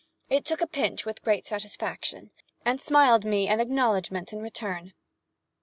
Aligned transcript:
It 0.31 0.45
took 0.45 0.61
a 0.61 0.67
pinch 0.67 1.05
with 1.05 1.21
great 1.21 1.45
satisfaction, 1.45 2.31
and 2.65 2.81
smiled 2.81 3.23
me 3.23 3.47
an 3.47 3.59
acknowledgement 3.59 4.33
in 4.33 4.41
return. 4.41 4.93